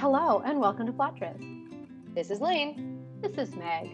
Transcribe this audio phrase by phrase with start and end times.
[0.00, 1.36] Hello and welcome to Plottress.
[2.14, 3.04] This is Lane.
[3.20, 3.90] This is Meg.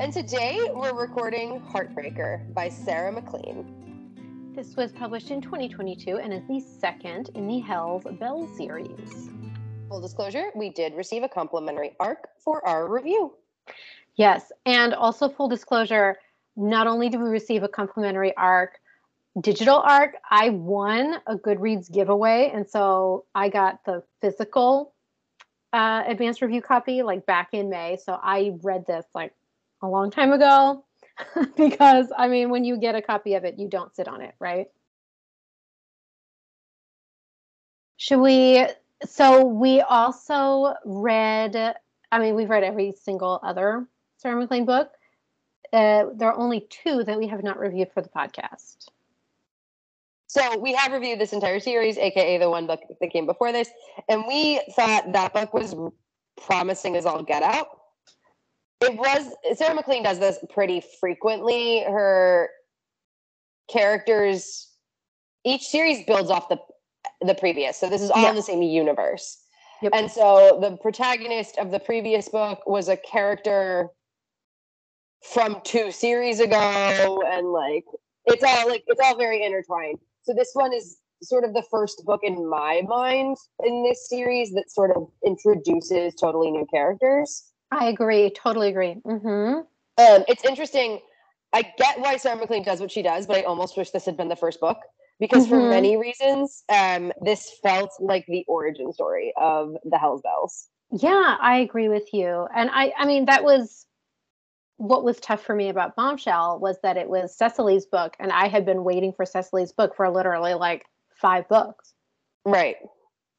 [0.00, 4.54] And today we're recording Heartbreaker by Sarah MacLean.
[4.56, 9.28] This was published in 2022 and is the second in the Hell's Bell series.
[9.90, 13.34] Full disclosure, we did receive a complimentary arc for our review.
[14.16, 16.16] Yes, and also full disclosure,
[16.56, 18.80] not only did we receive a complimentary arc,
[19.38, 22.50] digital arc, I won a Goodreads giveaway.
[22.54, 24.93] And so I got the physical
[25.74, 27.96] uh, advanced review copy like back in May.
[27.96, 29.34] So I read this like
[29.82, 30.84] a long time ago
[31.56, 34.34] because I mean, when you get a copy of it, you don't sit on it,
[34.38, 34.68] right?
[37.96, 38.64] Should we?
[39.04, 41.74] So we also read,
[42.12, 43.86] I mean, we've read every single other
[44.18, 44.92] Sarah MacLean book.
[45.72, 48.86] Uh, there are only two that we have not reviewed for the podcast.
[50.34, 53.70] So we have reviewed this entire series, aka the one book that came before this,
[54.08, 55.76] and we thought that book was
[56.44, 57.68] promising as all get out.
[58.80, 61.84] It was Sarah MacLean does this pretty frequently.
[61.84, 62.50] Her
[63.70, 64.72] characters,
[65.44, 66.58] each series builds off the
[67.20, 68.30] the previous, so this is all yeah.
[68.30, 69.38] in the same universe.
[69.82, 69.92] Yep.
[69.94, 73.90] And so the protagonist of the previous book was a character
[75.22, 77.84] from two series ago, and like
[78.24, 80.00] it's all like it's all very intertwined.
[80.24, 84.52] So this one is sort of the first book in my mind in this series
[84.52, 87.52] that sort of introduces totally new characters.
[87.70, 88.30] I agree.
[88.30, 88.96] Totally agree.
[89.06, 89.60] Mm-hmm.
[89.96, 91.00] Um, it's interesting.
[91.52, 94.16] I get why Sarah MacLean does what she does, but I almost wish this had
[94.16, 94.78] been the first book
[95.20, 95.54] because mm-hmm.
[95.54, 100.68] for many reasons, um, this felt like the origin story of the Hell's Belles.
[100.90, 102.46] Yeah, I agree with you.
[102.54, 103.86] And I, I mean, that was
[104.76, 108.48] what was tough for me about Bombshell was that it was Cecily's book, and I
[108.48, 110.84] had been waiting for Cecily's book for literally like
[111.20, 111.94] five books.
[112.44, 112.76] Right.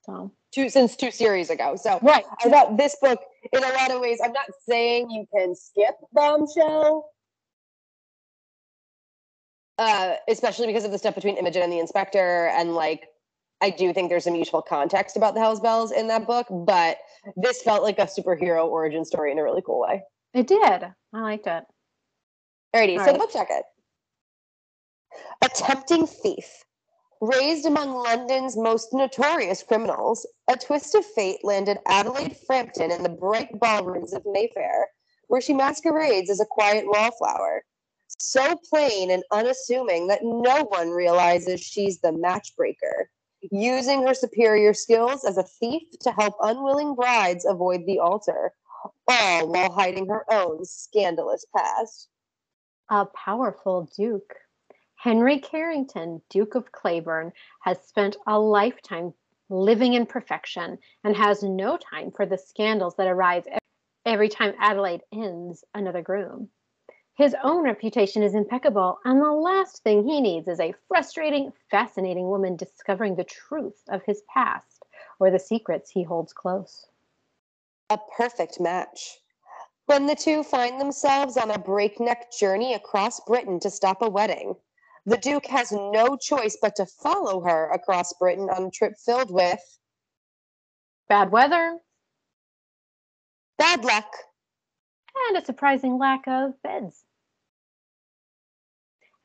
[0.05, 1.75] So two since two series ago.
[1.75, 2.23] So right.
[2.43, 3.19] I thought this book,
[3.51, 7.09] in a lot of ways, I'm not saying you can skip Bombshell.
[9.77, 13.07] Uh, especially because of the stuff between Imogen and the inspector, and like
[13.59, 16.97] I do think there's some useful context about the Hell's Belles in that book, but
[17.35, 20.01] this felt like a superhero origin story in a really cool way.
[20.35, 20.61] It did.
[20.61, 21.63] I liked it.
[22.75, 23.13] Alrighty, All so right.
[23.13, 23.63] the book jacket.
[25.41, 26.65] A tempting thief.
[27.21, 33.09] Raised among London's most notorious criminals, a twist of fate landed Adelaide Frampton in the
[33.09, 34.89] bright ballrooms of Mayfair,
[35.29, 37.63] where she masquerades as a quiet wallflower.
[38.19, 43.05] So plain and unassuming that no one realizes she's the matchbreaker,
[43.51, 48.51] using her superior skills as a thief to help unwilling brides avoid the altar
[49.07, 52.09] all while hiding her own scandalous past.
[52.89, 54.35] A powerful duke.
[54.95, 57.31] Henry Carrington, Duke of Clayborn,
[57.61, 59.13] has spent a lifetime
[59.49, 63.45] living in perfection and has no time for the scandals that arise
[64.05, 66.49] every time Adelaide ends another groom.
[67.15, 72.27] His own reputation is impeccable, and the last thing he needs is a frustrating, fascinating
[72.27, 74.83] woman discovering the truth of his past
[75.19, 76.87] or the secrets he holds close
[77.89, 79.19] a perfect match.
[79.85, 84.55] When the two find themselves on a breakneck journey across Britain to stop a wedding,
[85.05, 89.29] the Duke has no choice but to follow her across Britain on a trip filled
[89.29, 89.59] with
[91.07, 91.77] bad weather,
[93.59, 94.11] bad luck,
[95.27, 97.03] and a surprising lack of beds.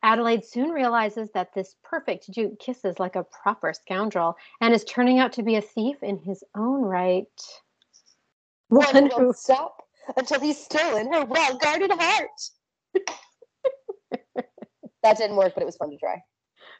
[0.02, 5.18] Adelaide soon realizes that this perfect Duke kisses like a proper scoundrel and is turning
[5.18, 7.28] out to be a thief in his own right.
[8.70, 9.82] One won't stop
[10.16, 12.28] until he's stolen her well guarded heart.
[15.02, 16.22] that didn't work, but it was fun to try.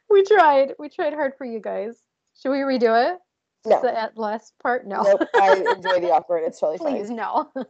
[0.09, 0.75] We tried.
[0.79, 1.99] We tried hard for you guys.
[2.41, 3.19] Should we redo it?
[3.67, 3.83] No.
[3.83, 4.87] The at last part?
[4.87, 5.03] No.
[5.03, 5.29] Nope.
[5.35, 6.45] I enjoy the awkward.
[6.45, 7.17] It's totally Please, fine.
[7.17, 7.51] no.
[7.57, 7.65] All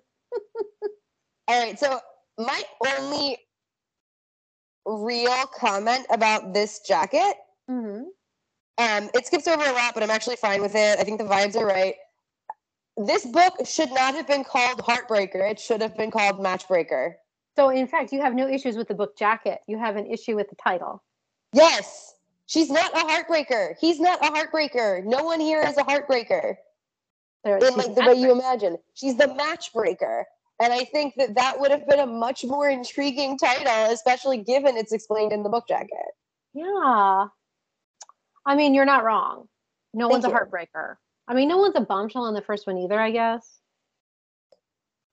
[1.48, 1.78] right.
[1.78, 1.98] So
[2.38, 2.62] my
[2.98, 3.38] only
[4.84, 7.36] real comment about this jacket.
[7.70, 8.02] Mm-hmm.
[8.78, 10.98] Um, it skips over a lot, but I'm actually fine with it.
[10.98, 11.94] I think the vibes are right
[12.96, 15.50] this book should not have been called Heartbreaker.
[15.50, 17.14] It should have been called Matchbreaker.
[17.56, 19.60] So, in fact, you have no issues with the book jacket.
[19.66, 21.02] You have an issue with the title.
[21.52, 22.14] Yes.
[22.46, 23.74] She's not a heartbreaker.
[23.80, 25.04] He's not a heartbreaker.
[25.04, 26.56] No one here is a heartbreaker.
[27.44, 28.76] There, in like the way you imagine.
[28.94, 30.24] She's the matchbreaker.
[30.60, 34.76] And I think that that would have been a much more intriguing title, especially given
[34.76, 35.96] it's explained in the book jacket.
[36.52, 37.26] Yeah.
[38.44, 39.48] I mean, you're not wrong.
[39.94, 40.30] No Thank one's you.
[40.30, 40.96] a heartbreaker.
[41.30, 43.60] I mean, no one's a bombshell on the first one either, I guess.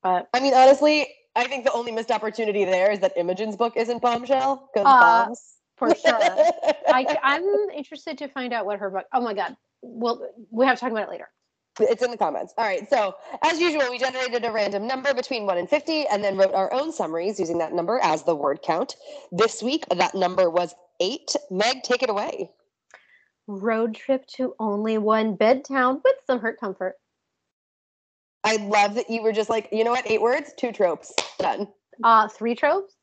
[0.01, 3.73] But I mean, honestly, I think the only missed opportunity there is that Imogen's book
[3.77, 5.41] isn't bombshell because uh, bombs.
[5.75, 6.19] For sure.
[6.87, 9.05] I, I'm interested to find out what her book.
[9.13, 9.55] Oh my god.
[9.83, 11.29] Well, we have to talk about it later.
[11.79, 12.51] It's in the comments.
[12.57, 12.89] All right.
[12.89, 16.55] So, as usual, we generated a random number between 1 and 50 and then wrote
[16.55, 18.95] our own summaries using that number as the word count.
[19.31, 21.35] This week, that number was eight.
[21.51, 22.49] Meg, take it away.
[23.47, 26.95] Road trip to only one bed town with some hurt comfort.
[28.43, 30.09] I love that you were just like, you know what?
[30.09, 31.13] Eight words, two tropes.
[31.39, 31.67] Done.
[32.03, 32.93] Uh, three tropes.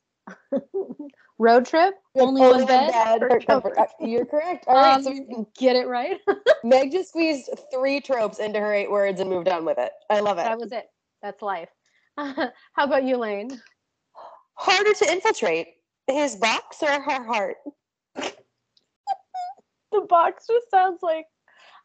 [1.39, 2.93] Road trip, only, only one bed.
[2.93, 3.77] bed hurt comfort.
[3.77, 4.67] Uh, you're correct.
[4.69, 6.21] All right, um, so get it right.
[6.65, 9.91] Meg just squeezed three tropes into her eight words and moved on with it.
[10.09, 10.45] I love it.
[10.45, 10.85] That was it.
[11.23, 11.71] That's life.
[12.17, 13.61] How about you, Lane?
[14.55, 15.67] Harder to infiltrate,
[16.07, 17.57] his box or her heart?
[19.95, 21.27] The box just sounds like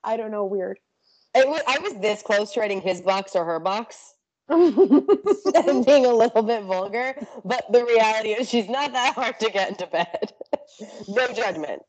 [0.04, 0.80] I don't know, weird.
[1.36, 4.16] Was, I was this close to writing his box or her box.
[4.50, 7.16] and being a little bit vulgar,
[7.46, 10.34] but the reality is she's not that hard to get into bed.
[11.08, 11.84] no judgment.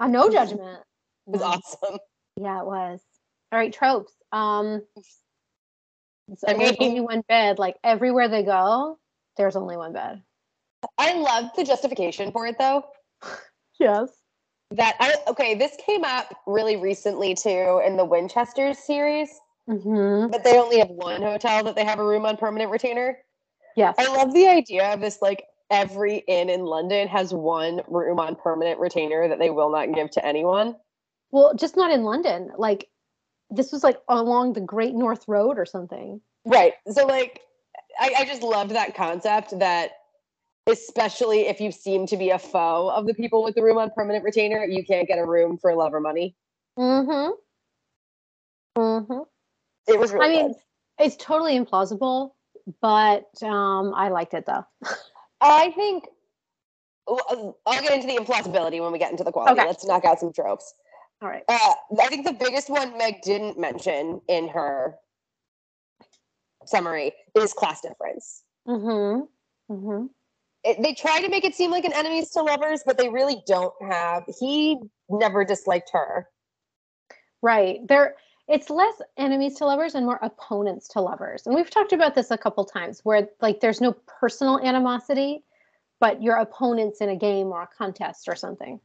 [0.00, 0.80] Uh, no judgment.
[1.28, 1.98] It was awesome.
[2.36, 3.00] Yeah, it was.
[3.52, 4.12] All right, tropes.
[4.32, 4.82] Um
[6.36, 7.60] so I mean, there's only one bed.
[7.60, 8.98] Like everywhere they go,
[9.36, 10.22] there's only one bed.
[10.98, 12.82] I love the justification for it though.
[13.78, 14.10] yes
[14.76, 19.28] that I okay, this came up really recently too in the Winchesters series.
[19.68, 20.30] Mm-hmm.
[20.30, 23.18] But they only have one hotel that they have a room on permanent retainer.
[23.74, 23.94] Yes.
[23.98, 28.36] I love the idea of this like every inn in London has one room on
[28.36, 30.76] permanent retainer that they will not give to anyone.
[31.32, 32.50] Well, just not in London.
[32.56, 32.88] Like
[33.50, 36.20] this was like along the Great North Road or something.
[36.44, 36.74] Right.
[36.90, 37.40] So like
[37.98, 39.92] I, I just loved that concept that
[40.66, 43.90] especially if you seem to be a foe of the people with the room on
[43.90, 46.34] permanent retainer, you can't get a room for love or money.
[46.78, 47.32] Mm-hmm.
[48.80, 49.20] Mm-hmm.
[49.88, 50.54] It was really I mean,
[50.98, 52.32] it's totally implausible,
[52.82, 54.66] but um, I liked it though.
[55.40, 56.08] I think
[57.08, 59.60] I'll get into the implausibility when we get into the quality.
[59.60, 59.68] Okay.
[59.68, 60.74] Let's knock out some tropes.
[61.22, 61.44] All right.
[61.48, 64.96] Uh, I think the biggest one Meg didn't mention in her
[66.66, 68.42] summary is class difference.
[68.66, 69.72] Mm-hmm.
[69.72, 70.06] Mm-hmm
[70.66, 73.42] it, they try to make it seem like an enemies to lovers, but they really
[73.46, 74.24] don't have.
[74.40, 74.78] He
[75.08, 76.28] never disliked her.
[77.42, 77.86] Right.
[77.86, 78.16] There
[78.48, 81.46] it's less enemies to lovers and more opponents to lovers.
[81.46, 85.42] And we've talked about this a couple times where like there's no personal animosity,
[86.00, 88.80] but your opponents in a game or a contest or something.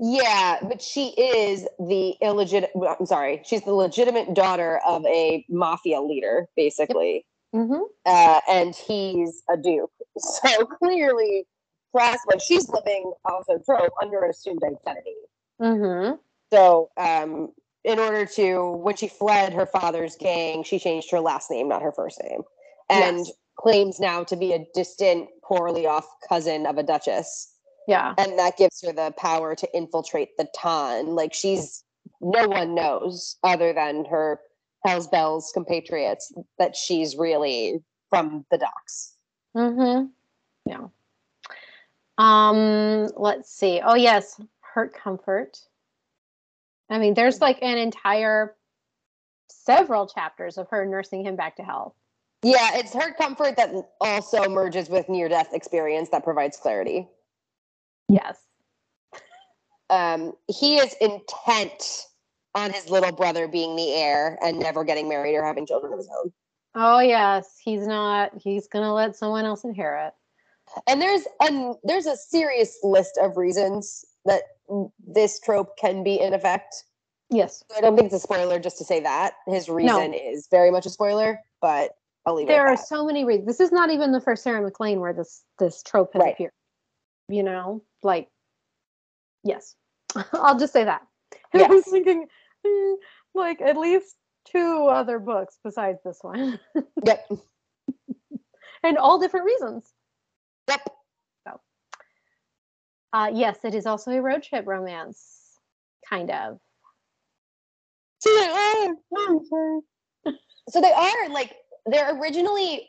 [0.00, 6.00] Yeah, but she is the illegitimate I'm sorry, she's the legitimate daughter of a mafia
[6.00, 7.14] leader, basically.
[7.14, 7.24] Yep.
[7.54, 7.82] Mm-hmm.
[8.04, 9.90] Uh, and he's a duke.
[10.20, 11.46] So clearly,
[11.92, 15.14] Plasma, she's living also trope under an assumed identity.
[15.60, 16.16] Mm-hmm.
[16.52, 17.52] So, um,
[17.84, 21.82] in order to, when she fled her father's gang, she changed her last name, not
[21.82, 22.42] her first name,
[22.90, 23.32] and yes.
[23.56, 27.52] claims now to be a distant, poorly off cousin of a duchess.
[27.86, 28.14] Yeah.
[28.18, 31.14] And that gives her the power to infiltrate the Ton.
[31.14, 31.84] Like she's,
[32.20, 34.40] no one knows other than her
[34.84, 39.14] Hell's Belles compatriots that she's really from the docks.
[39.56, 40.06] Mm-hmm.
[40.66, 40.86] Yeah.
[42.18, 43.80] Um, let's see.
[43.84, 45.58] Oh yes, hurt comfort.
[46.90, 48.56] I mean, there's like an entire
[49.48, 51.94] several chapters of her nursing him back to health.
[52.42, 57.08] Yeah, it's hurt comfort that also merges with near death experience that provides clarity.
[58.08, 58.38] Yes.
[59.90, 62.07] Um, he is intent
[62.58, 65.98] on his little brother being the heir and never getting married or having children of
[65.98, 66.32] his own.
[66.74, 68.32] Oh yes, he's not.
[68.40, 70.12] He's gonna let someone else inherit.
[70.86, 74.42] And there's a there's a serious list of reasons that
[75.06, 76.84] this trope can be in effect.
[77.30, 77.62] Yes.
[77.76, 79.34] I don't think it's a spoiler just to say that.
[79.46, 80.18] His reason no.
[80.18, 81.92] is very much a spoiler, but
[82.24, 82.48] I'll leave it.
[82.48, 82.86] there are that.
[82.86, 83.46] so many reasons.
[83.46, 86.34] This is not even the first Sarah MacLean where this this trope has right.
[86.34, 86.52] appeared.
[87.28, 88.28] You know, like
[89.44, 89.74] yes.
[90.32, 91.02] I'll just say that.
[91.54, 91.64] Yes.
[91.70, 92.26] I was thinking
[93.34, 94.16] like at least
[94.50, 96.58] two other books besides this one.
[97.04, 97.28] yep.
[98.82, 99.92] and all different reasons.
[100.68, 100.80] Yep.
[101.46, 101.60] So,
[103.12, 105.58] uh, yes, it is also a road trip romance,
[106.08, 106.58] kind of.
[108.20, 108.94] So they are.
[110.68, 111.54] so they are like
[111.86, 112.88] they're originally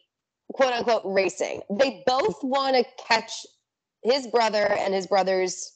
[0.53, 1.61] quote unquote racing.
[1.69, 3.45] They both want to catch
[4.03, 5.73] his brother and his brother's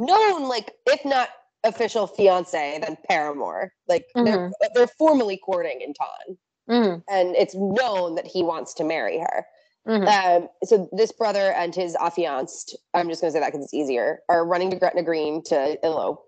[0.00, 1.28] known, like if not
[1.66, 3.72] official fiance than paramour.
[3.88, 4.24] Like mm-hmm.
[4.24, 7.14] they're they're formally courting in Ton, mm-hmm.
[7.14, 9.46] and it's known that he wants to marry her.
[9.88, 10.42] Mm-hmm.
[10.44, 13.74] Um, so this brother and his affianced, I'm just going to say that because it's
[13.74, 16.24] easier, are running to Gretna Green to elope,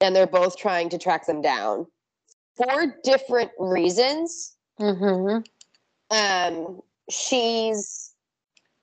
[0.00, 1.86] and they're both trying to track them down
[2.56, 4.56] for different reasons.
[4.80, 5.42] Mm-hmm.
[6.10, 8.14] Um, she's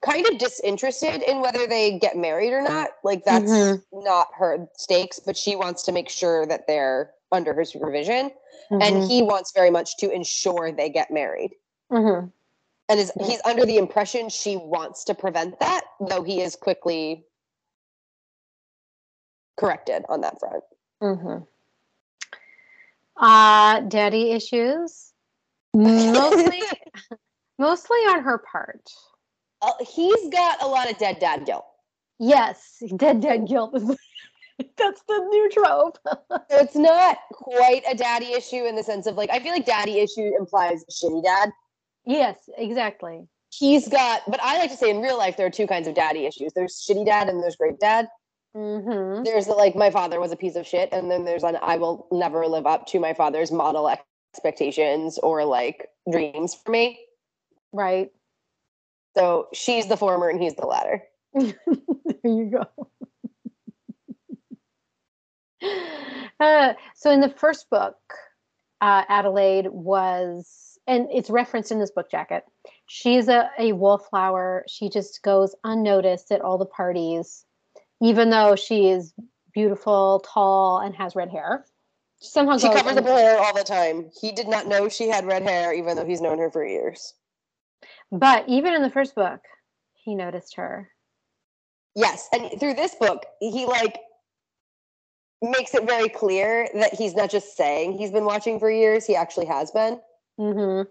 [0.06, 2.90] kind of disinterested in whether they get married or not.
[3.02, 4.04] Like that's mm-hmm.
[4.04, 8.30] not her stakes, but she wants to make sure that they're under her supervision,
[8.70, 8.82] Mhm.
[8.82, 11.56] and he wants very much to ensure they get married.
[11.90, 12.32] Mhm.
[12.88, 17.26] And is he's under the impression she wants to prevent that, though he is quickly
[19.56, 20.64] corrected on that front.
[21.02, 21.46] Mhm.
[23.16, 25.12] Uh, daddy issues,
[25.74, 26.62] mostly,
[27.58, 28.88] mostly on her part.
[29.66, 31.66] Uh, he's got a lot of dead dad guilt.
[32.18, 33.82] Yes, dead dad guilt is
[34.78, 35.98] that's the new trope.
[36.48, 39.66] So it's not quite a daddy issue in the sense of like I feel like
[39.66, 41.50] daddy issue implies shitty dad.
[42.04, 43.26] yes, exactly.
[43.52, 45.94] He's got, but I like to say in real life there are two kinds of
[45.94, 46.52] daddy issues.
[46.54, 48.08] There's shitty dad and there's great dad.
[48.56, 49.24] Mm-hmm.
[49.24, 52.06] There's like my father was a piece of shit, and then there's an I will
[52.12, 53.90] never live up to my father's model
[54.34, 56.98] expectations or like dreams for me.
[57.72, 58.10] Right.
[59.16, 61.02] So she's the former and he's the latter.
[61.34, 61.54] there
[62.24, 62.88] you go.
[66.38, 67.96] Uh, so in the first book,
[68.82, 72.44] uh, Adelaide was, and it's referenced in this book jacket.
[72.88, 74.64] She's a, a wallflower.
[74.68, 77.46] She just goes unnoticed at all the parties,
[78.02, 79.14] even though she is
[79.54, 81.64] beautiful, tall, and has red hair.
[82.20, 84.10] Somehow She covers up her hair all the time.
[84.20, 87.14] He did not know she had red hair, even though he's known her for years.
[88.10, 89.40] But even in the first book,
[89.94, 90.90] he noticed her.
[91.94, 93.98] Yes, and through this book, he like
[95.42, 99.16] makes it very clear that he's not just saying he's been watching for years; he
[99.16, 100.00] actually has been.
[100.38, 100.88] Mm-hmm.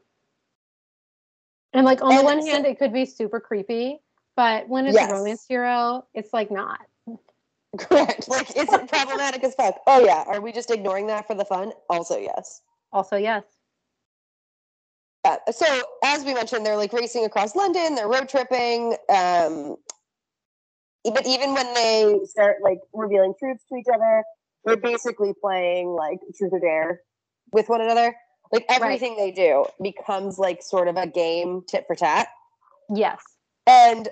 [1.73, 3.99] And like on the one hand, it could be super creepy,
[4.35, 5.09] but when it's Yes.
[5.09, 6.79] a romance hero, it's like not.
[7.77, 8.27] Correct.
[8.29, 9.79] Like it's problematic as fuck.
[9.85, 11.71] Oh yeah, are we just ignoring that for the fun?
[11.89, 12.61] Also yes.
[12.91, 13.43] Also, yes.
[15.25, 15.37] Yeah.
[15.51, 15.65] So
[16.03, 17.95] as we mentioned, they're like racing across London.
[17.95, 18.95] They're road tripping.
[19.09, 19.75] Um,
[21.03, 24.23] but even when they start like revealing truths to each other,
[24.65, 27.01] they're basically playing like truth or dare
[27.51, 28.15] with one another.
[28.51, 32.27] Like everything they do becomes like sort of a game, tit for tat.
[32.93, 33.19] Yes.
[33.65, 34.09] And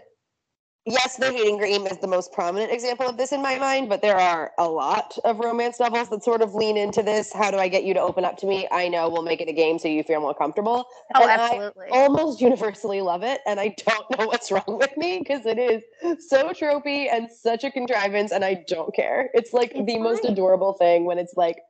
[0.86, 4.02] yes, The Hating Game is the most prominent example of this in my mind, but
[4.02, 7.32] there are a lot of romance novels that sort of lean into this.
[7.34, 8.68] How do I get you to open up to me?
[8.72, 10.86] I know we'll make it a game so you feel more comfortable.
[11.16, 11.88] Oh, And I absolutely.
[11.92, 15.84] almost universally love it, and I don't know what's wrong with me because it is
[16.28, 19.30] so tropey and such a contrivance, and I don't care.
[19.34, 21.62] It's like It's the most adorable thing when it's like,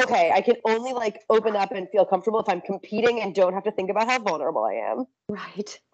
[0.00, 3.54] okay, I can only like open up and feel comfortable if I'm competing and don't
[3.54, 5.06] have to think about how vulnerable I am.
[5.28, 5.78] Right.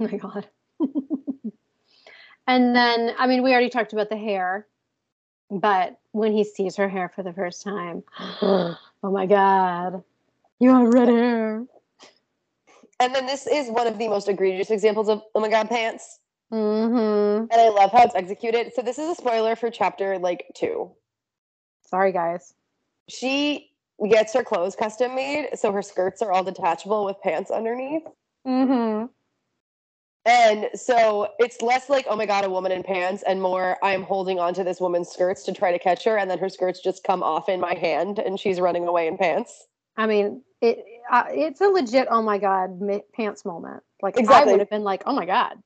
[0.00, 0.48] Oh my god.
[2.46, 4.66] and then, I mean, we already talked about the hair,
[5.50, 10.02] but when he sees her hair for the first time, oh my god,
[10.58, 11.64] you have red hair.
[13.00, 16.20] And then this is one of the most egregious examples of oh my god pants.
[16.52, 17.46] Mm-hmm.
[17.50, 18.72] And I love how it's executed.
[18.74, 20.90] So this is a spoiler for chapter like two.
[21.86, 22.54] Sorry, guys.
[23.08, 23.70] She
[24.08, 28.04] gets her clothes custom made, so her skirts are all detachable with pants underneath.
[28.46, 29.06] Mm-hmm.
[30.26, 34.02] And so it's less like, oh my God, a woman in pants, and more, I'm
[34.02, 37.04] holding onto this woman's skirts to try to catch her, and then her skirts just
[37.04, 39.66] come off in my hand, and she's running away in pants.
[39.98, 43.82] I mean, it uh, it's a legit oh my god ma- pants moment.
[44.02, 45.62] Like I would have been like, oh my god.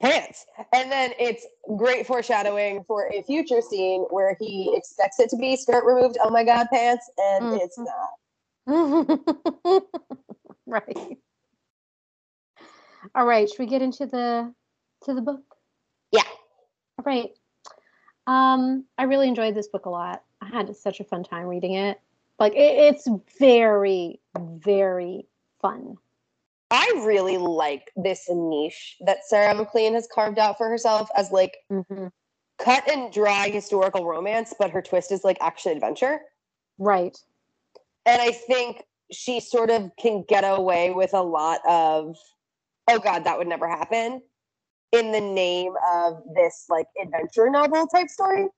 [0.00, 0.44] Pants.
[0.72, 5.56] And then it's great foreshadowing for a future scene where he expects it to be
[5.56, 7.60] skirt removed, oh my God, pants, and Mhm.
[7.60, 8.10] it's not.
[10.66, 11.18] right.
[13.14, 13.48] All right.
[13.48, 14.52] Should we get into the
[15.04, 15.42] to the book?
[16.12, 16.22] Yeah.
[16.98, 17.30] All right.
[18.26, 20.22] Um, I really enjoyed this book a lot.
[20.40, 22.00] I had such a fun time reading it.
[22.38, 22.58] Like it,
[22.94, 25.26] it's very, very
[25.60, 25.96] fun.
[26.70, 31.54] I really like this niche that Sarah MacLean has carved out for herself as like
[31.70, 32.06] Mm-hmm.
[32.58, 36.20] cut and dry historical romance, but her twist is like action adventure.
[36.78, 37.16] Right.
[38.06, 42.16] And I think she sort of can get away with a lot of,
[42.88, 44.22] oh God, that would never happen
[44.92, 48.48] in the name of this like adventure novel type story.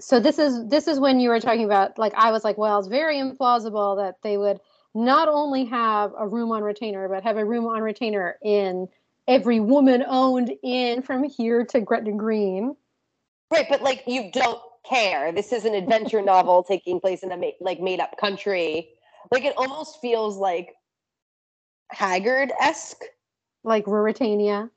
[0.00, 2.78] So this is this is when you were talking about like I was like, well,
[2.78, 4.60] it's very implausible that they would
[4.94, 8.88] not only have a room on retainer, but have a room on retainer in
[9.28, 12.74] every woman owned inn from here to Gretna Green.
[13.50, 15.32] Right, but like you don't care.
[15.32, 18.90] This is an adventure novel taking place in a ma- like made up country.
[19.30, 20.74] Like it almost feels like
[21.90, 23.02] Haggard esque.
[23.64, 24.70] Like Ruritania.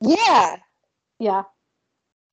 [0.00, 0.56] Yeah,
[1.18, 1.44] Yeah.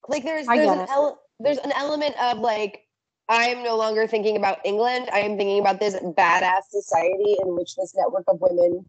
[0.07, 2.85] like there's there's an ele- there's an element of like
[3.27, 5.09] I am no longer thinking about England.
[5.13, 8.85] I am thinking about this badass society in which this network of women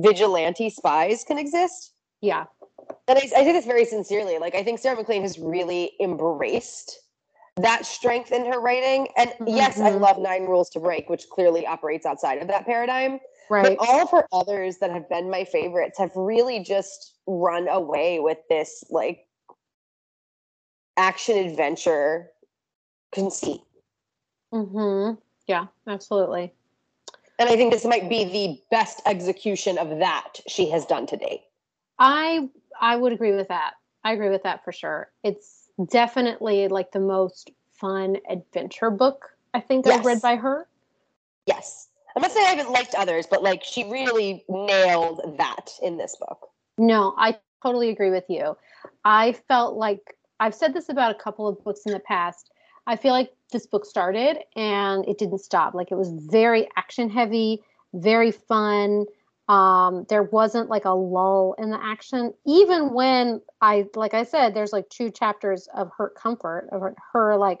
[0.00, 1.92] vigilante spies can exist.
[2.20, 2.46] Yeah.
[3.06, 4.38] And I, I say this very sincerely.
[4.38, 6.98] Like I think Sarah MacLean has really embraced
[7.56, 9.08] that strength in her writing.
[9.16, 9.48] And mm-hmm.
[9.48, 10.00] yes, I mm-hmm.
[10.02, 13.20] love Nine Rules to Break, which clearly operates outside of that paradigm.
[13.50, 13.76] Right.
[13.78, 18.20] But all of her others that have been my favorites have really just run away
[18.20, 19.26] with this like
[20.96, 22.30] action adventure
[23.12, 23.62] conceit.
[24.52, 25.14] Mm-hmm.
[25.46, 26.52] Yeah, absolutely.
[27.38, 31.16] And I think this might be the best execution of that she has done to
[31.16, 31.42] date.
[31.98, 32.48] I
[32.80, 33.74] I would agree with that.
[34.04, 35.10] I agree with that for sure.
[35.22, 40.00] It's definitely like the most fun adventure book I think yes.
[40.00, 40.68] I've read by her.
[41.46, 41.87] Yes.
[42.18, 46.16] I'm not saying I haven't liked others, but like she really nailed that in this
[46.16, 46.48] book.
[46.76, 48.56] No, I totally agree with you.
[49.04, 52.50] I felt like I've said this about a couple of books in the past.
[52.88, 55.74] I feel like this book started and it didn't stop.
[55.74, 57.62] Like it was very action heavy,
[57.94, 59.06] very fun.
[59.48, 64.54] Um, there wasn't like a lull in the action, even when I, like I said,
[64.54, 67.60] there's like two chapters of her comfort, of her, her like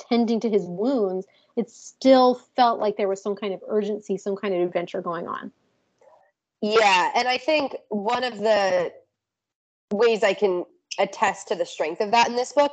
[0.00, 1.28] tending to his wounds.
[1.56, 5.28] It still felt like there was some kind of urgency, some kind of adventure going
[5.28, 5.52] on.
[6.60, 8.92] Yeah, and I think one of the
[9.92, 10.64] ways I can
[10.98, 12.72] attest to the strength of that in this book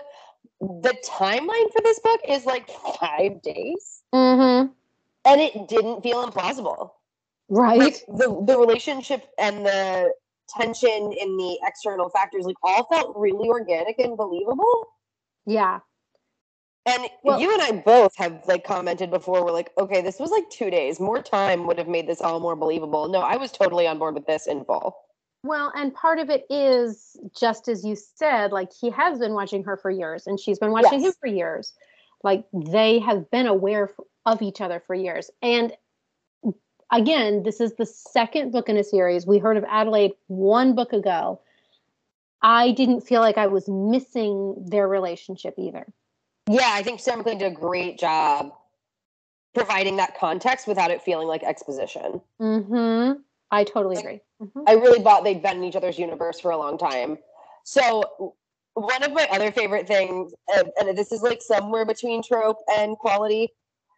[0.62, 2.70] the timeline for this book is like
[3.00, 4.04] five days.
[4.14, 4.72] Mm-hmm.
[5.26, 6.92] And it didn't feel implausible.
[7.50, 7.78] Right.
[7.78, 10.12] Like the, the relationship and the
[10.50, 14.88] tension in the external factors, like all felt really organic and believable.
[15.46, 15.80] Yeah.
[16.86, 20.32] And well, you and I both have like commented before, we're like, okay, this was
[20.32, 21.00] like two days.
[21.00, 23.08] More time would have made this all more believable.
[23.08, 24.98] No, I was totally on board with this in full.
[25.44, 29.64] Well, and part of it is just as you said, like he has been watching
[29.64, 31.10] her for years and she's been watching yes.
[31.10, 31.74] him for years.
[32.24, 33.92] Like they have been aware
[34.26, 35.30] of each other for years.
[35.42, 35.74] And
[36.92, 39.26] again, this is the second book in a series.
[39.26, 41.42] We heard of Adelaide one book ago.
[42.44, 45.86] I didn't feel like I was missing their relationship either.
[46.50, 48.52] Yeah, I think Sarah MacLean did a great job
[49.54, 52.22] providing that context without it feeling like exposition.
[52.42, 53.20] Mm-hmm.
[53.52, 54.22] I totally agree.
[54.42, 54.62] Mm-hmm.
[54.66, 57.18] I really thought they'd been in each other's universe for a long time.
[57.64, 58.36] So
[58.74, 60.34] one of my other favorite things,
[60.80, 63.50] and this is like somewhere between trope and quality.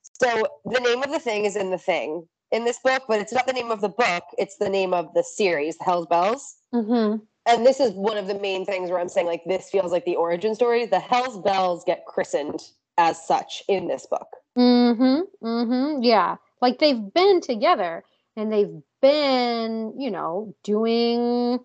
[0.02, 3.32] So the name of the thing is in the thing in this book, but it's
[3.32, 4.24] not the name of the book.
[4.38, 6.56] It's the name of the series, Hell's Belles.
[6.74, 7.24] Mm-hmm.
[7.46, 10.06] And this is one of the main things where I'm saying like this feels like
[10.06, 10.86] the origin story.
[10.86, 12.62] The Hell's Belles get christened
[12.98, 14.28] as such in this book.
[14.58, 15.46] Mm-hmm.
[15.46, 16.04] Mm-hmm.
[16.04, 16.38] Yeah.
[16.62, 18.04] Like they've been together
[18.38, 21.60] and they've been, you know, doing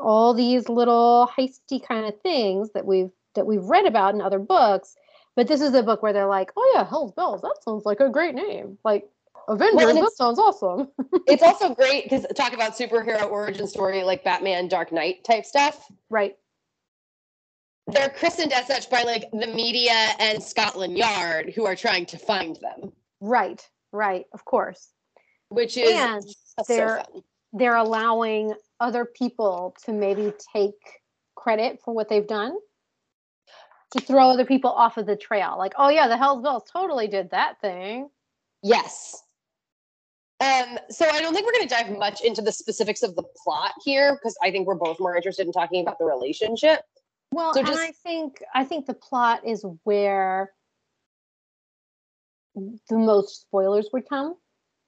[0.00, 4.38] all these little heisty kind of things that we've that we've read about in other
[4.38, 4.94] books.
[5.36, 7.42] But this is a book where they're like, "Oh yeah, Hell's Belles.
[7.42, 8.78] That sounds like a great name.
[8.84, 9.08] Like
[9.48, 9.76] Avengers.
[9.76, 10.88] Well, that sounds awesome."
[11.26, 15.86] it's also great because talk about superhero origin story like Batman, Dark Knight type stuff.
[16.10, 16.36] Right.
[17.86, 22.18] They're christened as such by like the media and Scotland Yard, who are trying to
[22.18, 22.92] find them.
[23.20, 23.66] Right.
[23.92, 24.24] Right.
[24.32, 24.94] Of course
[25.54, 26.24] which is and
[26.68, 30.74] they're so they're allowing other people to maybe take
[31.36, 32.56] credit for what they've done
[33.92, 37.06] to throw other people off of the trail like oh yeah the hell's bells totally
[37.06, 38.08] did that thing
[38.62, 39.22] yes
[40.40, 43.24] um, so I don't think we're going to dive much into the specifics of the
[43.42, 46.80] plot here because I think we're both more interested in talking about the relationship.
[47.30, 50.52] Well, so just, and I think I think the plot is where
[52.54, 54.34] the most spoilers would come.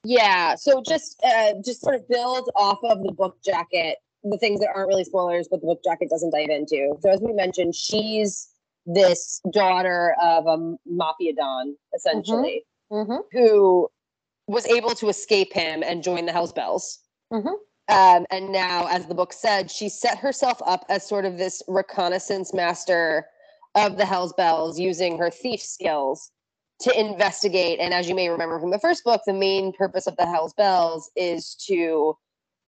[0.04, 0.54] Yeah.
[0.54, 4.70] So just uh, just sort of build off of the book jacket, the things that
[4.74, 6.96] aren't really spoilers, but the book jacket doesn't dive into.
[7.00, 8.48] So as we mentioned, she's
[8.84, 13.12] this daughter of a mafia don, essentially, mm-hmm.
[13.12, 13.36] Mm-hmm.
[13.36, 13.88] who
[14.46, 17.00] was able to escape him and join the Hell's Belles.
[17.32, 17.48] Mm-hmm.
[17.88, 21.62] Um, and now, as the book said, she set herself up as sort of this
[21.68, 23.26] reconnaissance master
[23.74, 26.30] of the Hell's Belles using her thief skills
[26.80, 27.78] to investigate.
[27.80, 30.54] And as you may remember from the first book, the main purpose of the Hell's
[30.54, 32.16] Belles is to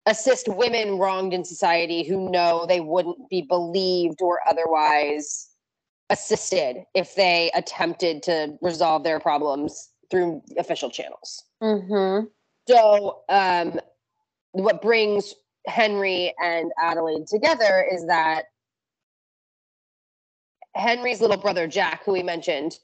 [0.05, 5.49] assist women wronged in society who know they wouldn't be believed or otherwise
[6.09, 11.43] assisted if they attempted to resolve their problems through official channels.
[11.61, 12.25] Mm-hmm.
[12.67, 13.79] So, um,
[14.51, 15.33] what brings
[15.67, 18.45] Henry and Adelaide together is that
[20.75, 22.77] Henry's little brother, Jack, who we mentioned,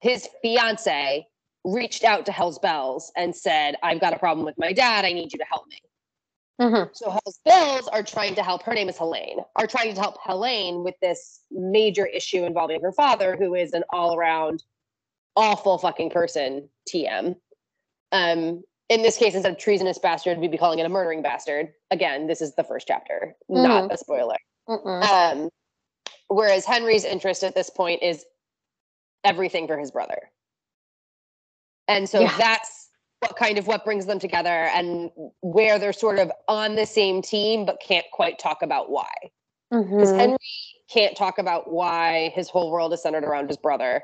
[0.00, 1.26] his fiance
[1.64, 5.04] reached out to Hell's Belles and said, I've got a problem with my dad.
[5.04, 5.78] I need you to help me.
[6.60, 6.90] Mm-hmm.
[6.92, 8.62] So Hell's Belles are trying to help.
[8.62, 9.38] Her name is Helene.
[9.56, 13.84] Are trying to help Helene with this major issue involving her father, who is an
[13.90, 14.62] all-around
[15.36, 16.68] awful fucking person.
[16.92, 17.36] TM.
[18.12, 21.72] Um, in this case, instead of treasonous bastard, we'd be calling it a murdering bastard.
[21.90, 23.62] Again, this is the first chapter, mm-hmm.
[23.62, 24.36] not a spoiler.
[24.68, 25.48] Um,
[26.28, 28.24] whereas Henry's interest at this point is
[29.24, 30.30] everything for his brother.
[31.88, 32.36] And so yeah.
[32.38, 36.86] that's what kind of what brings them together and where they're sort of on the
[36.86, 39.10] same team but can't quite talk about why.
[39.70, 40.18] Because mm-hmm.
[40.18, 40.38] Henry
[40.90, 44.02] can't talk about why his whole world is centered around his brother.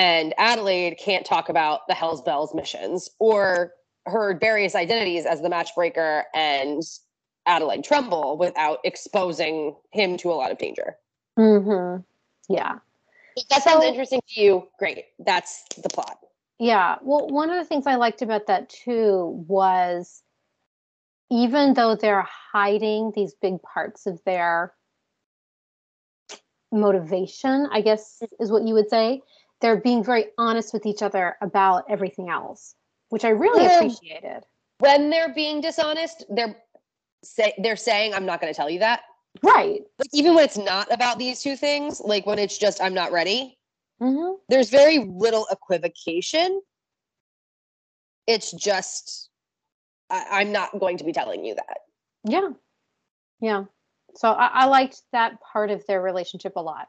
[0.00, 3.74] And Adelaide can't talk about the Hell's Belles missions or
[4.06, 6.82] her various identities as the matchbreaker and
[7.44, 10.96] Adelaide Trumbull without exposing him to a lot of danger.
[11.38, 12.00] Mm-hmm.
[12.50, 12.78] Yeah.
[13.36, 15.04] If that sounds interesting to you, great.
[15.18, 16.18] That's the plot.
[16.58, 16.96] Yeah.
[17.02, 20.22] Well, one of the things I liked about that too was
[21.30, 24.72] even though they're hiding these big parts of their
[26.72, 29.20] motivation, I guess is what you would say,
[29.60, 32.74] they're being very honest with each other about everything else,
[33.08, 34.44] which I really appreciated.
[34.78, 36.56] When they're being dishonest, they're
[37.22, 39.02] say they're saying I'm not going to tell you that.
[39.42, 39.82] Right.
[39.98, 43.12] But even when it's not about these two things, like when it's just I'm not
[43.12, 43.58] ready,
[44.02, 44.36] Mm-hmm.
[44.48, 46.60] There's very little equivocation.
[48.26, 49.28] It's just,
[50.08, 51.78] I, I'm not going to be telling you that.
[52.24, 52.50] Yeah.
[53.40, 53.64] Yeah.
[54.14, 56.88] So I, I liked that part of their relationship a lot.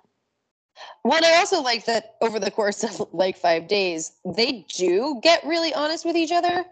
[1.04, 5.44] Well, I also like that over the course of like five days, they do get
[5.46, 6.66] really honest with each other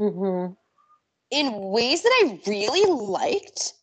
[0.00, 0.52] mm-hmm.
[1.30, 3.74] in ways that I really liked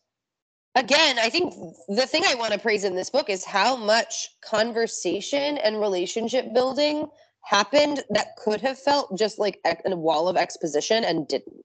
[0.74, 1.54] again, I think
[1.88, 6.52] the thing I want to praise in this book is how much conversation and relationship
[6.54, 7.08] building
[7.42, 11.64] happened that could have felt just like a wall of exposition and didn't.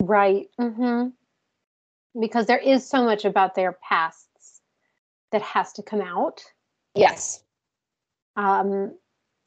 [0.00, 0.46] Right.
[0.60, 1.08] Mm-hmm.
[2.20, 4.60] Because there is so much about their pasts
[5.30, 6.42] that has to come out.
[6.94, 7.42] Yes.
[8.36, 8.94] Um,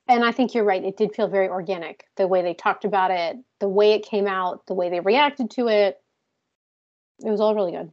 [0.08, 0.84] and I think you're right.
[0.84, 2.06] It did feel very organic.
[2.16, 5.50] The way they talked about it, the way it came out, the way they reacted
[5.52, 6.02] to it.
[7.24, 7.92] It was all really good.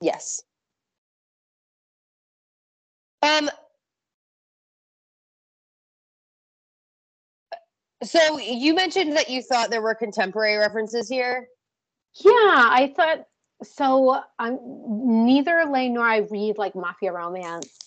[0.00, 0.42] Yes.
[3.22, 3.50] Um
[8.02, 11.46] So you mentioned that you thought there were contemporary references here.
[12.14, 13.26] Yeah, I thought
[13.62, 14.20] so.
[14.40, 14.58] I'm
[15.24, 17.81] neither Lane nor I read like mafia romance.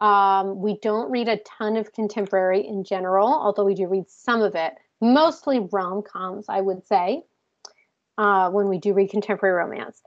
[0.00, 4.42] Um, we don't read a ton of contemporary in general, although we do read some
[4.42, 4.74] of it.
[5.00, 7.22] Mostly rom coms, I would say.
[8.16, 10.02] Uh, when we do read contemporary romance,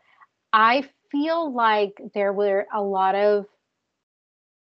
[0.51, 3.45] I feel like there were a lot of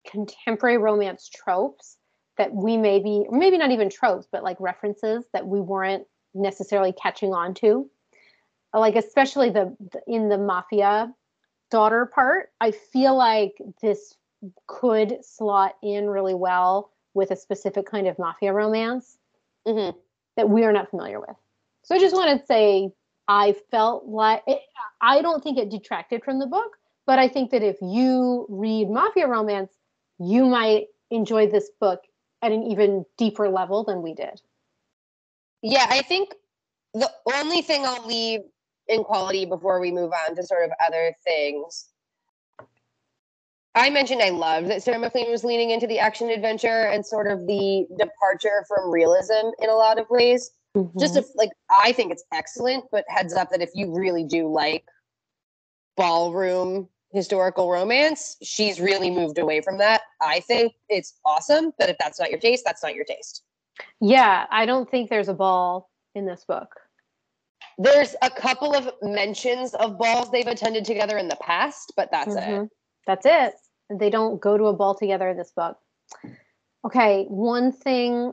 [0.10, 1.98] contemporary romance tropes
[2.38, 7.34] that we maybe maybe not even tropes but like references that we weren't necessarily catching
[7.34, 7.89] on to
[8.74, 11.13] like especially the, the in the mafia
[11.70, 14.15] daughter part i feel like this
[14.67, 19.17] could slot in really well with a specific kind of mafia romance
[19.67, 19.97] mm-hmm.
[20.38, 21.36] that we are not familiar with
[21.84, 22.91] so i just want to say
[23.30, 24.60] I felt like it,
[25.02, 28.89] I don't think it detracted from the book, but I think that if you read
[28.89, 29.71] mafia romance,
[30.19, 32.02] you might enjoy this book
[32.41, 34.41] at an even deeper level than we did.
[35.62, 36.34] Yeah, I think
[36.95, 38.41] the only thing I'll leave
[38.88, 41.89] in quality before we move on to sort of other things.
[43.80, 47.28] I mentioned I loved that Sarah MacLean was leaning into the action adventure and sort
[47.28, 50.52] of the departure from realism in a lot of ways.
[50.76, 51.00] Mm-hmm.
[51.00, 54.84] Just like I think it's excellent, but heads up that if you really do like
[55.96, 60.02] ballroom historical romance, she's really moved away from that.
[60.22, 63.44] I think it's awesome, but if that's not your taste, that's not your taste.
[64.02, 66.70] Yeah, I don't think there's a ball in this book.
[67.78, 72.36] There's a couple of mentions of balls they've attended together in the past, but that's
[72.36, 72.63] mm-hmm.
[72.63, 72.70] it.
[73.08, 73.54] That's it.
[73.89, 75.78] They don't go to a ball together in this book.
[76.86, 78.32] Okay, one thing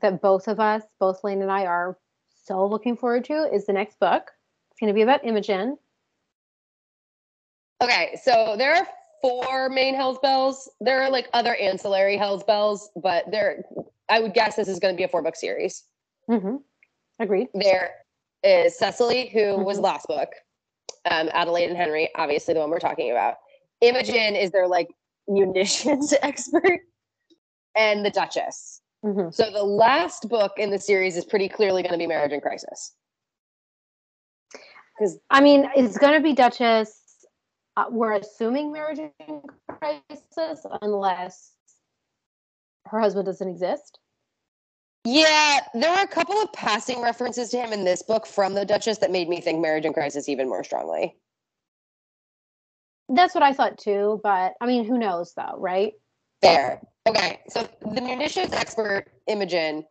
[0.00, 1.98] that both of us, both Lane and I, are
[2.44, 4.30] so looking forward to is the next book.
[4.70, 5.76] It's going to be about Imogen.
[7.82, 8.86] Okay, so there are
[9.20, 10.70] four main Hell's Belles.
[10.80, 13.64] There are like other ancillary Hell's Belles, but there,
[14.08, 15.84] I would guess this is going to be a four book series.
[16.30, 16.56] Mm-hmm.
[17.20, 17.48] Agreed.
[17.54, 17.90] There
[18.42, 19.64] is Cecily, who mm-hmm.
[19.64, 20.30] was last book.
[21.10, 23.36] Um, Adelaide and Henry, obviously the one we're talking about.
[23.80, 24.88] Imogen is their like
[25.28, 26.80] munitions expert,
[27.76, 28.80] and the Duchess.
[29.04, 29.30] Mm-hmm.
[29.30, 32.40] So the last book in the series is pretty clearly going to be Marriage in
[32.40, 32.94] Crisis.
[34.98, 36.94] Because I mean, it's going to be Duchess.
[37.76, 41.52] Uh, we're assuming Marriage in Crisis, unless
[42.86, 44.00] her husband doesn't exist.
[45.04, 48.64] Yeah, there were a couple of passing references to him in this book from the
[48.64, 51.16] Duchess that made me think Marriage in Crisis even more strongly.
[53.08, 55.94] That's what I thought too, but I mean, who knows though, right?
[56.42, 56.80] Fair.
[57.08, 59.84] Okay, so the munitions expert Imogen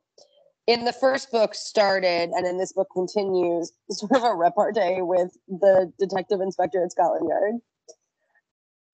[0.68, 5.32] in the first book started, and in this book continues, sort of a repartee with
[5.48, 7.56] the detective inspector at Scotland Yard.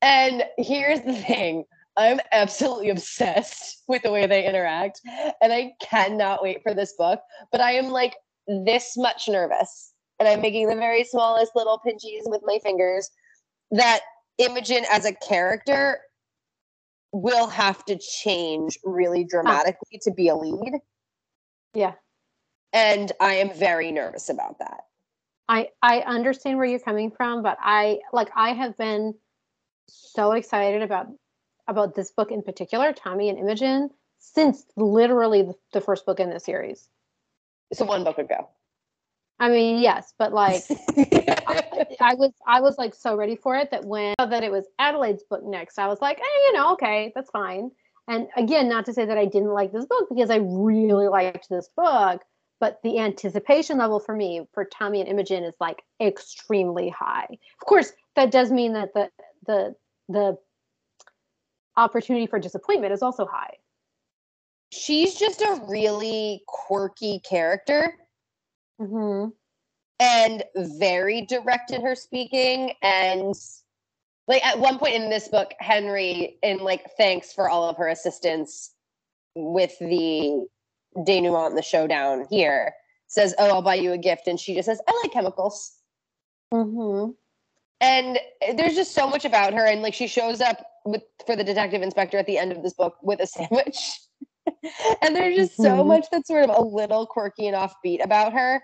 [0.02, 1.66] And here's the thing
[1.98, 5.02] I'm absolutely obsessed with the way they interact,
[5.42, 7.20] and I cannot wait for this book.
[7.52, 8.16] But I am like
[8.48, 13.10] this much nervous, and I'm making the very smallest little pinchies with my fingers
[13.72, 14.02] that
[14.38, 16.00] Imogen as a character
[17.12, 20.80] will have to change really dramatically to be a lead.
[21.74, 21.94] Yeah.
[22.74, 24.86] And I am very nervous about that.
[25.48, 29.14] I I understand where you're coming from, but I like I have been
[29.88, 31.08] so excited about
[31.68, 36.30] about this book in particular, Tommy and Imogen, since literally the, the first book in
[36.30, 36.90] the series.
[37.74, 38.50] So one book ago.
[39.40, 40.64] I mean, yes, but like
[41.48, 44.66] I, I, was I was like so ready for it that when that it was
[44.80, 47.72] Adelaide's book next, I was like, hey, you know, okay, that's fine.
[48.08, 51.48] And again, not to say that I didn't like this book because I really liked
[51.50, 52.22] this book,
[52.60, 57.28] but the anticipation level for me for Tommy and Imogen is like extremely high.
[57.30, 59.10] Of course, that does mean that the
[59.48, 59.76] the
[60.10, 60.38] the
[61.78, 63.56] opportunity for disappointment is also high.
[64.72, 67.96] She's just a really quirky character
[68.82, 69.30] Mm-hmm.
[70.00, 72.74] And very direct in her speaking.
[72.82, 73.36] And
[74.28, 77.88] like at one point in this book, Henry, in like thanks for all of her
[77.88, 78.72] assistance
[79.36, 80.46] with the
[81.06, 82.74] denouement, the showdown here,
[83.08, 84.28] says, Oh, I'll buy you a gift.
[84.28, 85.74] And she just says, I like chemicals.
[86.54, 87.12] Mm-hmm.
[87.82, 88.20] And
[88.58, 89.66] there's just so much about her.
[89.66, 92.74] And like she shows up with for the detective inspector at the end of this
[92.74, 94.00] book with a sandwich.
[95.02, 95.88] and there's just so mm-hmm.
[95.88, 98.62] much that's sort of a little quirky and offbeat about her.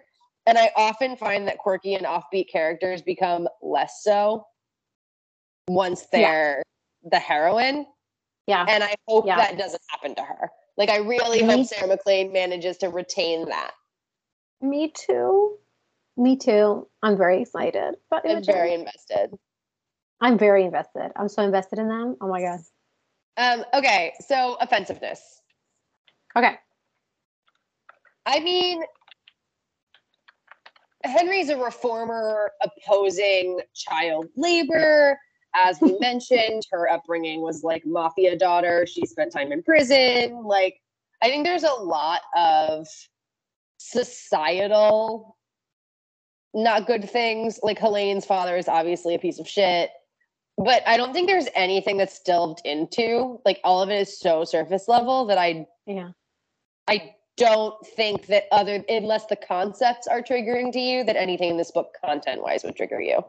[0.50, 4.46] And I often find that quirky and offbeat characters become less so
[5.68, 6.64] once they're
[7.04, 7.10] yeah.
[7.12, 7.86] the heroine.
[8.48, 8.66] Yeah.
[8.68, 9.38] And I hope yeah.
[9.38, 10.50] that doesn't happen to her.
[10.76, 13.72] Like I really Me hope Sarah MacLean manages to retain that.
[14.62, 15.58] Me too.
[16.18, 16.88] Me too.
[17.04, 17.96] I'm very excited.
[18.10, 19.38] But I'm very invested.
[20.20, 21.12] I'm very invested.
[21.16, 22.18] I'm so invested in them.
[22.22, 22.60] Oh my god.
[23.38, 25.42] Um, okay, so offensiveness.
[26.36, 26.56] Okay.
[28.26, 28.84] I mean,
[31.04, 35.18] Henry's a reformer opposing child labor.
[35.56, 38.86] As we mentioned, her upbringing was like mafia daughter.
[38.86, 40.44] She spent time in prison.
[40.44, 40.82] Like,
[41.22, 42.88] I think there's a lot of
[43.78, 45.38] societal
[46.54, 47.60] not good things.
[47.64, 49.92] Like Helene's father is obviously a piece of shit.
[50.58, 53.40] But I don't think there's anything that's delved into.
[53.46, 56.10] Like all of it is so surface level that I yeah.
[56.88, 61.58] I don't think that other unless the concepts are triggering to you that anything in
[61.58, 63.24] this book content wise would trigger you.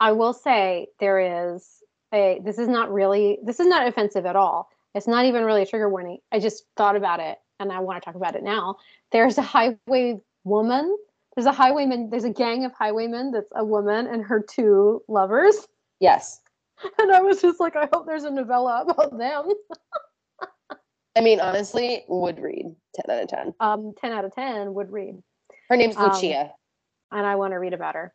[0.00, 4.36] I will say there is a this is not really this is not offensive at
[4.36, 4.70] all.
[4.94, 6.18] It's not even really a trigger warning.
[6.32, 8.76] I just thought about it and i want to talk about it now.
[9.12, 10.96] There's a highway woman
[11.34, 15.68] there's a highwayman there's a gang of highwaymen that's a woman and her two lovers.
[16.00, 16.40] Yes.
[16.98, 19.48] And i was just like i hope there's a novella about them
[21.16, 22.66] I mean, honestly, would read
[23.06, 23.54] 10 out of 10.
[23.60, 25.22] Um, 10 out of 10 would read.
[25.70, 26.52] Her name's um, Lucia.
[27.10, 28.12] And I want to read about her.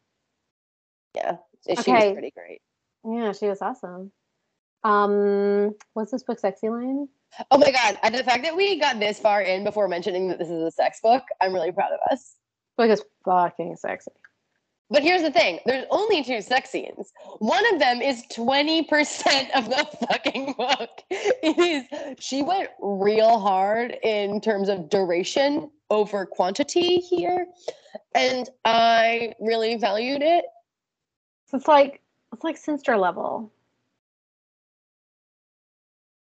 [1.16, 1.38] Yeah.
[1.66, 2.10] She okay.
[2.10, 2.62] was pretty great.
[3.04, 4.12] Yeah, she was awesome.
[4.84, 7.08] Um, what's this book, Sexy Line?
[7.50, 7.98] Oh my god!
[8.04, 10.72] And the fact that we got this far in before mentioning that this is a
[10.72, 12.36] sex book, I'm really proud of us.
[12.78, 14.12] Book is fucking sexy.
[14.91, 17.13] But here's the thing there's only two sex scenes.
[17.39, 21.01] One of them is 20% of the fucking book.
[21.10, 27.47] It is, she went real hard in terms of duration over quantity here.
[28.15, 30.43] And I really valued it.
[31.47, 32.01] So it's like,
[32.34, 33.49] it's like Sinster level.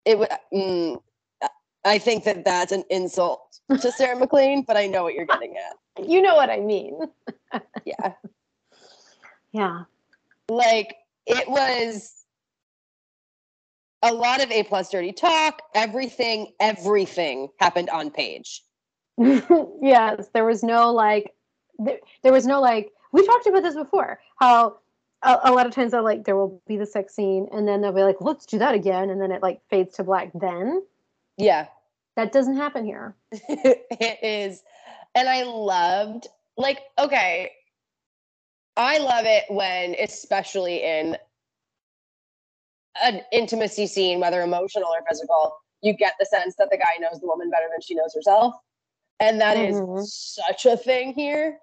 [0.03, 1.01] It would, mm,
[1.86, 5.56] I think that that's an insult to Sarah MacLean, but I know what you're getting
[5.56, 6.10] at.
[6.10, 6.99] You know what I mean.
[7.86, 8.13] yeah.
[9.51, 9.83] Yeah.
[10.49, 12.17] Like it was
[14.03, 15.62] a lot of A plus dirty talk.
[15.75, 18.63] Everything, everything happened on page.
[19.17, 21.33] yes, there was no like,
[21.79, 22.91] there, there, was no like.
[23.12, 24.19] We talked about this before.
[24.39, 24.77] How
[25.23, 27.81] a, a lot of times, I like there will be the sex scene, and then
[27.81, 30.31] they'll be like, "Let's do that again," and then it like fades to black.
[30.33, 30.83] Then,
[31.38, 31.67] yeah,
[32.15, 33.15] that doesn't happen here.
[33.31, 34.63] it is,
[35.15, 37.51] and I loved like okay
[38.78, 41.18] I love it when, especially in
[43.04, 47.20] an intimacy scene, whether emotional or physical, you get the sense that the guy knows
[47.20, 48.56] the woman better than she knows herself.
[49.20, 49.98] And that mm-hmm.
[49.98, 51.58] is such a thing here.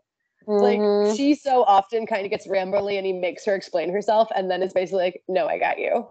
[0.46, 1.06] Mm-hmm.
[1.08, 4.50] Like she so often kind of gets rambly and he makes her explain herself and
[4.50, 6.08] then it's basically like, no, I got you.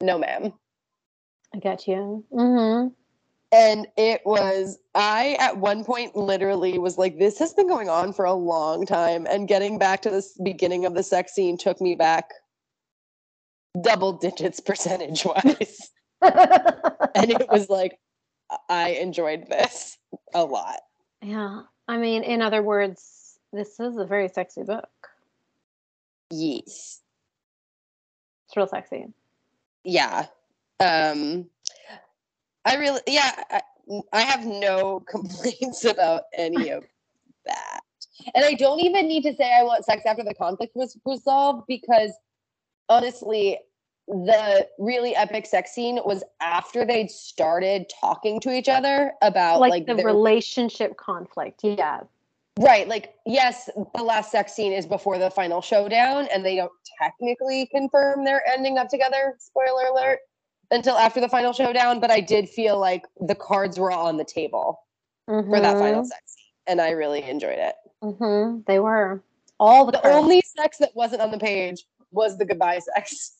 [0.00, 0.52] No, ma'am.
[1.54, 2.24] I got you.
[2.32, 2.99] Mm-hmm
[3.52, 8.12] and it was i at one point literally was like this has been going on
[8.12, 11.80] for a long time and getting back to this beginning of the sex scene took
[11.80, 12.30] me back
[13.80, 15.90] double digits percentage wise.
[16.22, 17.98] and it was like,
[18.68, 19.96] I enjoyed this
[20.34, 20.80] a lot.
[21.22, 21.62] Yeah.
[21.86, 24.88] I mean, in other words, this is a very sexy book.
[26.30, 27.00] Yes.
[28.46, 29.06] It's real sexy.
[29.84, 30.26] Yeah.
[30.80, 31.46] Um
[32.64, 33.60] I really yeah, I,
[34.12, 36.84] I have no complaints about any of
[37.46, 37.80] that.
[38.34, 41.66] And I don't even need to say I want sex after the conflict was resolved
[41.66, 42.12] because
[42.88, 43.58] honestly,
[44.08, 49.70] the really epic sex scene was after they'd started talking to each other about like,
[49.70, 51.60] like, the their- relationship conflict.
[51.62, 52.00] Yeah.
[52.58, 56.72] right like yes the last sex scene is before the final showdown and they don't
[57.00, 60.18] technically confirm they're ending up together spoiler alert
[60.70, 64.24] until after the final showdown but i did feel like the cards were on the
[64.24, 64.80] table
[65.50, 69.22] for that final sex scene and i really enjoyed it hmm They were
[69.58, 73.34] all the, the only sex that wasn't on the page was the goodbye sex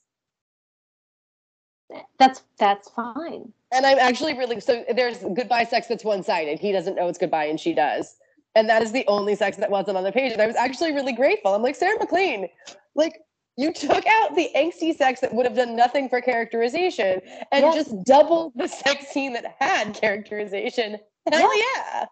[2.19, 3.53] That's that's fine.
[3.73, 6.59] And I'm actually really so there's goodbye sex that's one sided.
[6.59, 8.16] He doesn't know it's goodbye and she does.
[8.55, 10.33] And that is the only sex that wasn't on the page.
[10.33, 11.55] And I was actually really grateful.
[11.55, 12.49] I'm like, Sarah MacLean,
[12.95, 13.21] like
[13.61, 17.20] you took out the angsty sex that would have done nothing for characterization
[17.53, 17.75] and Yes.
[17.75, 20.99] just doubled the sex scene that had characterization.
[21.31, 22.07] Hell yeah.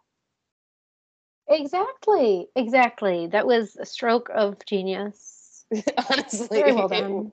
[1.48, 2.48] Exactly.
[2.54, 3.26] Exactly.
[3.28, 5.64] That was a stroke of genius.
[6.10, 6.60] Honestly.
[6.60, 7.32] Very well done.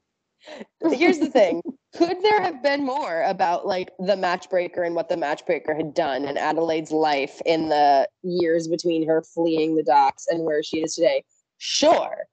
[0.93, 1.61] Here's the thing.
[1.95, 6.25] Could there have been more about like the matchbreaker and what the matchbreaker had done
[6.25, 10.95] in Adelaide's life in the years between her fleeing the docks and where she is
[10.95, 11.23] today?
[11.57, 12.27] Sure.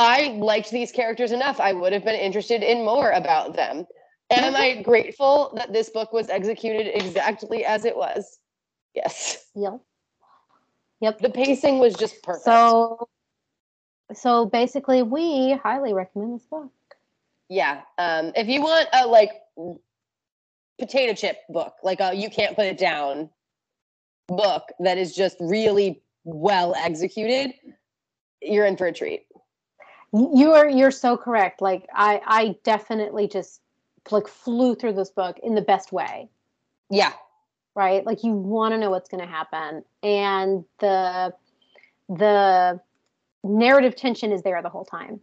[0.00, 1.60] I liked these characters enough.
[1.60, 3.86] I would have been interested in more about them.
[4.30, 8.38] Am I grateful that this book was executed exactly as it was?
[8.94, 9.44] Yes.
[9.54, 9.80] Yep.
[11.00, 11.18] Yep.
[11.18, 12.44] The pacing was just perfect.
[12.44, 13.08] So
[14.14, 16.72] so basically we highly recommend this book.
[17.48, 17.82] Yeah.
[17.98, 19.32] Um, if you want a like
[20.78, 23.28] potato chip book, like a you can't put it down
[24.28, 27.52] book that is just really well executed,
[28.40, 29.26] you're in for a treat.
[30.12, 31.60] You are you're so correct.
[31.62, 33.60] Like I I definitely just
[34.10, 36.30] like flew through this book in the best way.
[36.90, 37.12] Yeah.
[37.74, 38.04] right?
[38.04, 41.34] Like you want to know what's going to happen, and the
[42.08, 42.80] the
[43.44, 45.20] narrative tension is there the whole time.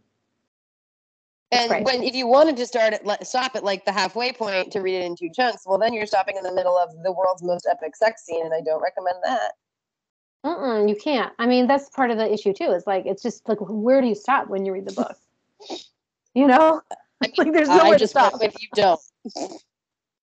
[1.50, 1.84] It's And great.
[1.84, 4.96] when if you wanted to start at stop at like the halfway point to read
[4.96, 7.66] it in two chunks, well then you're stopping in the middle of the world's most
[7.70, 9.52] epic sex scene, and I don't recommend that.
[10.44, 11.32] Mm-mm, you can't.
[11.38, 12.70] I mean, that's part of the issue too.
[12.72, 15.16] Is like it's just like where do you stop when you read the book?
[16.34, 16.80] You know,
[17.20, 18.34] like there's nowhere I to stop.
[18.40, 19.00] if you don't.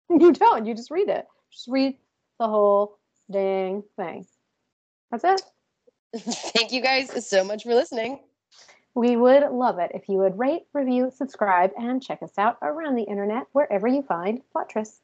[0.10, 0.66] You don't.
[0.66, 1.28] You just read it.
[1.52, 1.98] Just read
[2.40, 3.00] the whole
[3.32, 4.26] dang thing.
[5.12, 5.42] That's it.
[6.54, 8.20] Thank you guys so much for listening.
[8.94, 12.96] We would love it if you would rate, review, subscribe, and check us out around
[12.96, 15.02] the internet wherever you find Plottress.